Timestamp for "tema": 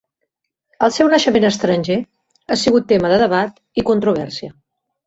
2.95-3.15